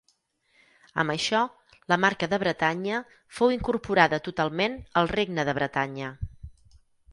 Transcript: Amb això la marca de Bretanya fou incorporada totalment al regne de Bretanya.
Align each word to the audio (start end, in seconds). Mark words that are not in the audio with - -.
Amb 1.01 1.13
això 1.15 1.41
la 1.93 1.97
marca 2.05 2.29
de 2.31 2.39
Bretanya 2.45 3.03
fou 3.41 3.55
incorporada 3.57 4.21
totalment 4.31 4.81
al 5.03 5.13
regne 5.15 5.49
de 5.51 5.59
Bretanya. 5.61 6.13